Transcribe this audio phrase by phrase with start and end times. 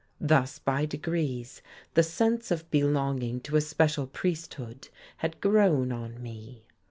[0.19, 1.61] Thus by degrees
[1.93, 6.65] the sense of belonging to a special priesthood had grown on me.